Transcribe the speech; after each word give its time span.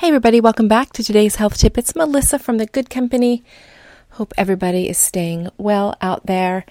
Hey, 0.00 0.08
everybody, 0.08 0.40
welcome 0.40 0.66
back 0.66 0.94
to 0.94 1.04
today's 1.04 1.36
health 1.36 1.58
tip. 1.58 1.76
It's 1.76 1.94
Melissa 1.94 2.38
from 2.38 2.56
The 2.56 2.64
Good 2.64 2.88
Company. 2.88 3.44
Hope 4.12 4.32
everybody 4.38 4.88
is 4.88 4.96
staying 4.96 5.50
well 5.58 5.94
out 6.00 6.24
there. 6.24 6.64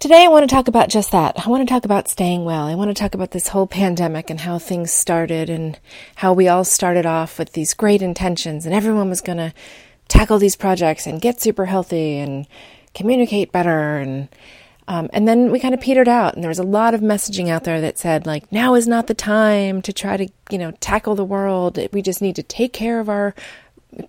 Today, 0.00 0.24
I 0.24 0.26
want 0.26 0.50
to 0.50 0.52
talk 0.52 0.66
about 0.66 0.88
just 0.88 1.12
that. 1.12 1.38
I 1.38 1.48
want 1.48 1.64
to 1.64 1.72
talk 1.72 1.84
about 1.84 2.08
staying 2.08 2.44
well. 2.44 2.66
I 2.66 2.74
want 2.74 2.88
to 2.88 3.00
talk 3.00 3.14
about 3.14 3.30
this 3.30 3.46
whole 3.46 3.68
pandemic 3.68 4.28
and 4.28 4.40
how 4.40 4.58
things 4.58 4.90
started 4.90 5.50
and 5.50 5.78
how 6.16 6.32
we 6.32 6.48
all 6.48 6.64
started 6.64 7.06
off 7.06 7.38
with 7.38 7.52
these 7.52 7.74
great 7.74 8.02
intentions 8.02 8.66
and 8.66 8.74
everyone 8.74 9.08
was 9.08 9.20
going 9.20 9.38
to 9.38 9.54
tackle 10.08 10.40
these 10.40 10.56
projects 10.56 11.06
and 11.06 11.22
get 11.22 11.40
super 11.40 11.66
healthy 11.66 12.18
and 12.18 12.48
communicate 12.92 13.52
better 13.52 13.98
and 13.98 14.28
um, 14.88 15.08
and 15.12 15.26
then 15.28 15.50
we 15.52 15.60
kind 15.60 15.74
of 15.74 15.80
petered 15.80 16.08
out, 16.08 16.34
and 16.34 16.42
there 16.42 16.48
was 16.48 16.58
a 16.58 16.64
lot 16.64 16.94
of 16.94 17.00
messaging 17.00 17.48
out 17.48 17.64
there 17.64 17.80
that 17.80 17.98
said, 17.98 18.26
like, 18.26 18.50
now 18.50 18.74
is 18.74 18.88
not 18.88 19.06
the 19.06 19.14
time 19.14 19.80
to 19.82 19.92
try 19.92 20.16
to, 20.16 20.28
you 20.50 20.58
know, 20.58 20.72
tackle 20.80 21.14
the 21.14 21.24
world. 21.24 21.78
We 21.92 22.02
just 22.02 22.22
need 22.22 22.36
to 22.36 22.42
take 22.42 22.72
care 22.72 22.98
of 22.98 23.08
our 23.08 23.34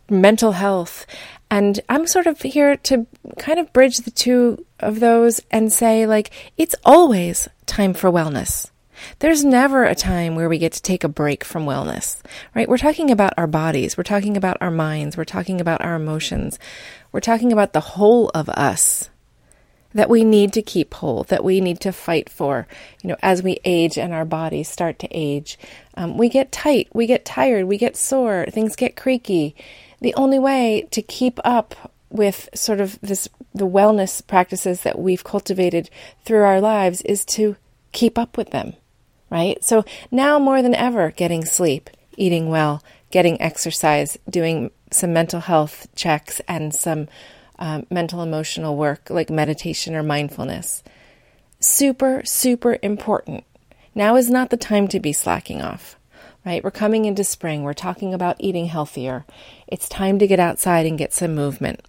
mental 0.10 0.54
health. 0.54 1.06
And 1.52 1.80
I'm 1.90 2.08
sort 2.08 2.26
of 2.26 2.42
here 2.42 2.78
to 2.78 3.06
kind 3.38 3.60
of 3.60 3.72
bridge 3.74 3.98
the 3.98 4.12
two 4.12 4.66
of 4.80 5.00
those 5.00 5.42
and 5.52 5.72
say, 5.72 6.08
like, 6.08 6.32
it's 6.58 6.76
always 6.84 7.48
time 7.68 7.94
for 7.94 8.12
wellness. 8.12 8.72
There's 9.20 9.44
never 9.44 9.84
a 9.84 9.96
time 9.96 10.36
where 10.36 10.50
we 10.50 10.58
get 10.58 10.74
to 10.74 10.82
take 10.82 11.04
a 11.04 11.10
break 11.10 11.44
from 11.44 11.66
wellness, 11.66 12.22
right? 12.56 12.70
We're 12.70 12.78
talking 12.78 13.12
about 13.12 13.34
our 13.38 13.48
bodies. 13.48 13.98
We're 13.98 14.04
talking 14.04 14.38
about 14.38 14.58
our 14.62 14.72
minds. 14.72 15.18
We're 15.18 15.26
talking 15.26 15.62
about 15.62 15.84
our 15.84 15.96
emotions. 15.96 16.58
We're 17.12 17.20
talking 17.20 17.52
about 17.52 17.74
the 17.74 17.80
whole 17.80 18.30
of 18.30 18.50
us 18.50 19.10
that 19.94 20.10
we 20.10 20.24
need 20.24 20.54
to 20.54 20.62
keep 20.62 20.94
whole, 20.96 21.24
that 21.26 21.44
we 21.44 21.62
need 21.62 21.80
to 21.82 21.92
fight 21.92 22.30
for. 22.30 22.68
You 23.02 23.10
know, 23.10 23.18
as 23.22 23.44
we 23.44 23.60
age 23.64 23.98
and 23.98 24.14
our 24.14 24.26
bodies 24.26 24.70
start 24.70 25.00
to 25.00 25.08
age, 25.12 25.58
um, 25.96 26.18
we 26.18 26.30
get 26.30 26.52
tight, 26.52 26.90
we 26.94 27.06
get 27.06 27.26
tired, 27.26 27.66
we 27.66 27.78
get 27.78 27.96
sore, 27.96 28.46
things 28.50 28.76
get 28.76 28.96
creaky. 28.96 29.56
The 30.02 30.14
only 30.16 30.40
way 30.40 30.88
to 30.92 31.02
keep 31.02 31.40
up 31.44 31.94
with 32.10 32.50
sort 32.54 32.80
of 32.80 33.00
this 33.02 33.28
the 33.56 33.68
wellness 33.68 34.26
practices 34.26 34.82
that 34.82 35.00
we've 35.00 35.24
cultivated 35.24 35.90
through 36.26 36.44
our 36.44 36.60
lives 36.60 37.02
is 37.02 37.24
to 37.26 37.56
keep 37.92 38.18
up 38.18 38.36
with 38.38 38.50
them, 38.50 38.74
right? 39.30 39.64
So 39.64 39.86
now 40.12 40.40
more 40.40 40.62
than 40.62 40.74
ever, 40.74 41.12
getting 41.12 41.46
sleep, 41.46 41.90
eating 42.18 42.50
well, 42.50 42.84
getting 43.12 43.40
exercise, 43.42 44.18
doing 44.28 44.72
some 44.92 45.14
mental 45.14 45.40
health 45.40 45.88
checks 45.96 46.42
and 46.48 46.74
some 46.74 47.08
um, 47.64 47.88
mental 47.90 48.22
emotional 48.22 48.76
work 48.76 49.10
like 49.10 49.30
meditation 49.30 49.96
or 49.96 50.04
mindfulness. 50.04 50.84
Super, 51.62 52.22
super 52.26 52.78
important. 52.82 53.46
Now 53.96 54.18
is 54.18 54.30
not 54.30 54.50
the 54.50 54.58
time 54.58 54.90
to 54.90 55.00
be 55.00 55.14
slacking 55.14 55.62
off, 55.62 55.96
right? 56.46 56.62
We're 56.62 56.72
coming 56.72 57.06
into 57.06 57.24
spring. 57.24 57.64
We're 57.64 57.74
talking 57.74 58.14
about 58.14 58.36
eating 58.38 58.66
healthier. 58.66 59.26
It's 59.66 59.88
time 59.88 60.20
to 60.20 60.28
get 60.28 60.42
outside 60.42 60.86
and 60.86 60.98
get 60.98 61.14
some 61.14 61.36
movement. 61.36 61.82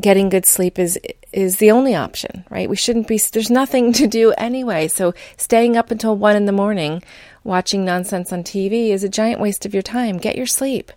Getting 0.00 0.30
good 0.30 0.46
sleep 0.46 0.78
is 0.78 0.98
is 1.30 1.58
the 1.58 1.70
only 1.70 1.94
option, 1.94 2.46
right? 2.48 2.70
We 2.70 2.76
shouldn't 2.76 3.06
be. 3.06 3.18
There's 3.18 3.50
nothing 3.50 3.92
to 4.00 4.06
do 4.06 4.32
anyway. 4.38 4.88
So 4.88 5.12
staying 5.36 5.76
up 5.76 5.90
until 5.90 6.16
one 6.16 6.36
in 6.36 6.46
the 6.46 6.52
morning 6.52 7.02
watching 7.44 7.84
nonsense 7.84 8.32
on 8.32 8.44
TV 8.44 8.88
is 8.88 9.04
a 9.04 9.10
giant 9.10 9.40
waste 9.40 9.66
of 9.66 9.74
your 9.74 9.82
time. 9.82 10.16
Get 10.16 10.36
your 10.36 10.46
sleep. 10.46 10.90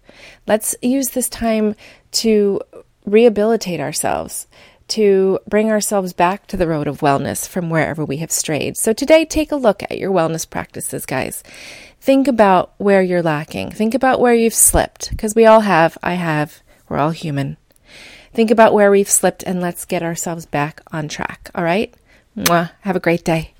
Let's 0.48 0.74
use 0.82 1.10
this 1.10 1.28
time 1.28 1.76
to 2.12 2.62
rehabilitate 3.06 3.80
ourselves, 3.80 4.48
to 4.90 5.40
bring 5.48 5.72
ourselves 5.72 6.14
back 6.14 6.46
to 6.48 6.58
the 6.58 6.68
road 6.68 6.88
of 6.88 7.00
wellness 7.00 7.48
from 7.48 7.70
wherever 7.70 8.04
we 8.04 8.18
have 8.18 8.32
strayed. 8.32 8.78
So 8.78 8.94
today, 8.94 9.26
take 9.26 9.52
a 9.52 9.56
look 9.56 9.82
at 9.84 9.98
your 9.98 10.12
wellness 10.12 10.50
practices, 10.50 11.06
guys. 11.06 11.44
Think 12.02 12.28
about 12.28 12.74
where 12.78 13.02
you're 13.02 13.24
lacking. 13.24 13.72
Think 13.72 13.94
about 13.94 14.20
where 14.20 14.34
you've 14.34 14.54
slipped, 14.54 15.10
because 15.12 15.36
we 15.36 15.46
all 15.46 15.62
have. 15.62 15.98
I 16.04 16.16
have. 16.16 16.62
We're 16.90 16.98
all 16.98 17.12
human. 17.12 17.58
Think 18.34 18.52
about 18.52 18.74
where 18.74 18.92
we've 18.92 19.10
slipped 19.10 19.44
and 19.44 19.62
let's 19.62 19.86
get 19.86 20.04
ourselves 20.04 20.46
back 20.46 20.82
on 20.92 21.08
track. 21.08 21.50
All 21.56 21.64
right? 21.64 21.94
Mwah. 22.36 22.72
Have 22.82 22.96
a 22.96 23.00
great 23.00 23.24
day. 23.24 23.53